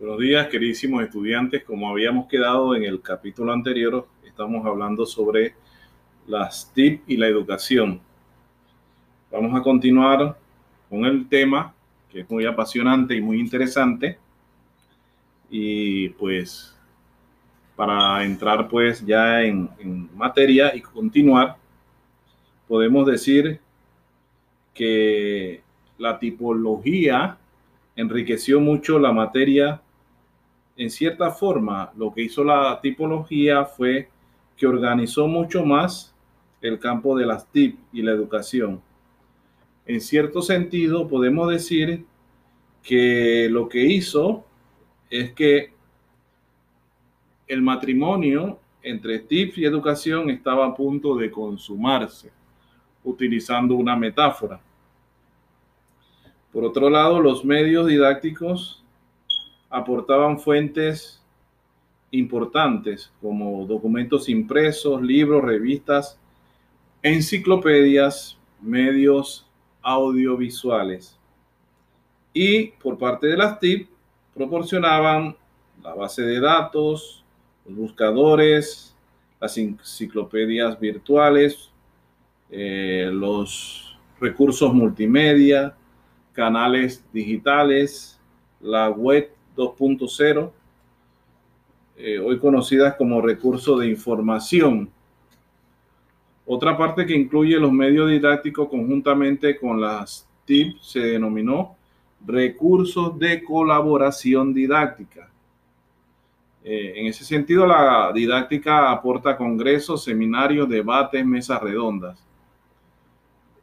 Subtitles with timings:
[0.00, 1.62] Buenos días, queridísimos estudiantes.
[1.62, 5.52] Como habíamos quedado en el capítulo anterior, estamos hablando sobre
[6.26, 8.00] las TIP y la educación.
[9.30, 10.38] Vamos a continuar
[10.88, 11.74] con el tema
[12.10, 14.16] que es muy apasionante y muy interesante.
[15.50, 16.74] Y pues
[17.76, 21.58] para entrar pues ya en, en materia y continuar,
[22.66, 23.60] podemos decir
[24.72, 25.60] que
[25.98, 27.36] la tipología
[27.96, 29.82] enriqueció mucho la materia
[30.80, 34.08] en cierta forma, lo que hizo la tipología fue
[34.56, 36.14] que organizó mucho más
[36.62, 38.80] el campo de las TIP y la educación.
[39.84, 42.06] En cierto sentido, podemos decir
[42.82, 44.46] que lo que hizo
[45.10, 45.74] es que
[47.46, 52.32] el matrimonio entre TIP y educación estaba a punto de consumarse,
[53.04, 54.58] utilizando una metáfora.
[56.50, 58.80] Por otro lado, los medios didácticos
[59.70, 61.22] aportaban fuentes
[62.10, 66.18] importantes como documentos impresos, libros, revistas,
[67.02, 69.46] enciclopedias, medios
[69.80, 71.16] audiovisuales.
[72.32, 73.88] Y por parte de las TIP
[74.34, 75.36] proporcionaban
[75.82, 77.24] la base de datos,
[77.64, 78.94] los buscadores,
[79.40, 81.70] las enciclopedias virtuales,
[82.50, 85.74] eh, los recursos multimedia,
[86.32, 88.20] canales digitales,
[88.60, 90.50] la web 2.0,
[91.96, 94.90] eh, hoy conocidas como recursos de información.
[96.46, 101.76] Otra parte que incluye los medios didácticos conjuntamente con las TIP se denominó
[102.26, 105.30] recursos de colaboración didáctica.
[106.62, 112.22] Eh, en ese sentido, la didáctica aporta congresos, seminarios, debates, mesas redondas.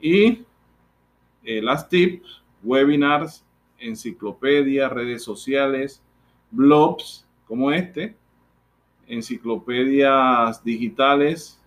[0.00, 0.42] Y
[1.44, 2.22] eh, las TIP,
[2.62, 3.44] webinars,
[3.82, 6.02] enciclopedias, redes sociales,
[6.50, 8.16] blogs como este,
[9.06, 11.60] enciclopedias digitales,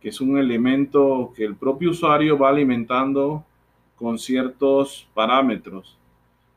[0.00, 3.44] que es un elemento que el propio usuario va alimentando
[3.96, 5.98] con ciertos parámetros.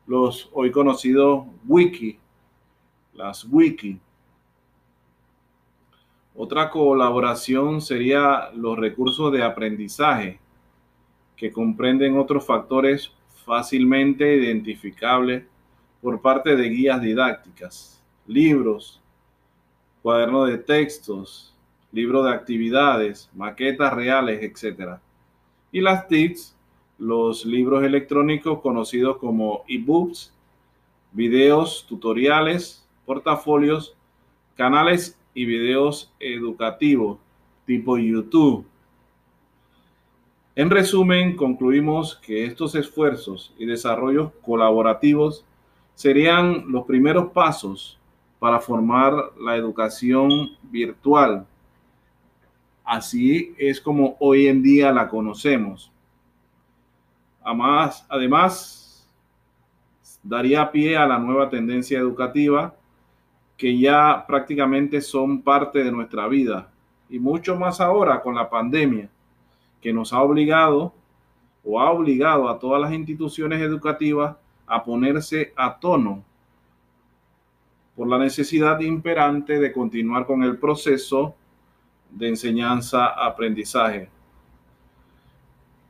[0.06, 2.18] Los hoy conocidos wiki,
[3.14, 3.98] las wiki.
[6.34, 10.40] Otra colaboración sería los recursos de aprendizaje,
[11.36, 13.12] que comprenden otros factores
[13.44, 15.46] fácilmente identificable
[16.00, 19.00] por parte de guías didácticas, libros,
[20.02, 21.54] cuadernos de textos,
[21.92, 24.98] libros de actividades, maquetas reales, etc.
[25.70, 26.56] Y las TICs,
[26.98, 30.34] los libros electrónicos conocidos como ebooks,
[31.12, 33.96] videos, tutoriales, portafolios,
[34.56, 37.18] canales y videos educativos
[37.66, 38.66] tipo YouTube
[40.54, 45.46] en resumen, concluimos que estos esfuerzos y desarrollos colaborativos
[45.94, 47.98] serían los primeros pasos
[48.38, 51.46] para formar la educación virtual.
[52.84, 55.90] Así es como hoy en día la conocemos.
[57.42, 59.08] Además,
[60.22, 62.74] daría pie a la nueva tendencia educativa
[63.56, 66.70] que ya prácticamente son parte de nuestra vida
[67.08, 69.08] y mucho más ahora con la pandemia
[69.82, 70.94] que nos ha obligado
[71.64, 76.24] o ha obligado a todas las instituciones educativas a ponerse a tono
[77.94, 81.34] por la necesidad imperante de continuar con el proceso
[82.10, 84.08] de enseñanza-aprendizaje.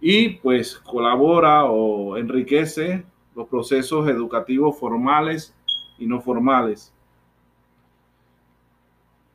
[0.00, 3.04] Y pues colabora o enriquece
[3.36, 5.54] los procesos educativos formales
[5.98, 6.92] y no formales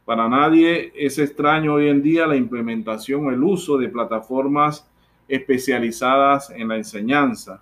[0.08, 4.90] para nadie es extraño hoy en día la implementación o el uso de plataformas
[5.28, 7.62] especializadas en la enseñanza,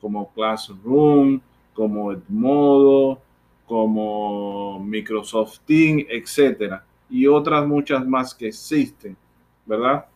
[0.00, 1.40] como Classroom,
[1.74, 3.20] como Edmodo,
[3.66, 9.16] como Microsoft Teams, etcétera, y otras muchas más que existen,
[9.66, 10.06] ¿verdad?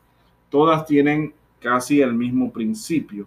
[0.50, 3.26] Todas tienen casi el mismo principio.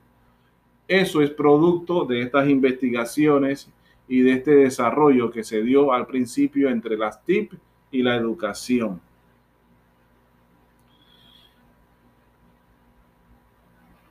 [0.88, 3.70] Eso es producto de estas investigaciones
[4.08, 7.52] y de este desarrollo que se dio al principio entre las TIP
[7.92, 9.02] y la educación.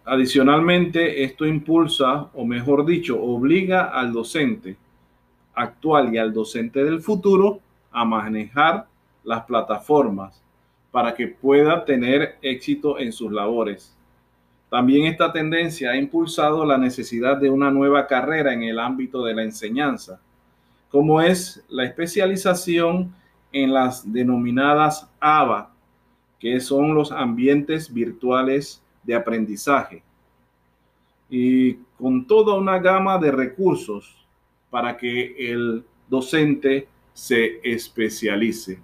[0.05, 4.77] Adicionalmente, esto impulsa, o mejor dicho, obliga al docente
[5.55, 8.87] actual y al docente del futuro a manejar
[9.25, 10.41] las plataformas
[10.93, 13.97] para que pueda tener éxito en sus labores.
[14.71, 19.35] También esta tendencia ha impulsado la necesidad de una nueva carrera en el ámbito de
[19.35, 20.21] la enseñanza,
[20.89, 23.15] como es la especialización
[23.53, 25.73] en las denominadas ABA,
[26.39, 30.03] que son los ambientes virtuales de aprendizaje,
[31.29, 34.27] y con toda una gama de recursos
[34.71, 38.79] para que el docente se especialice.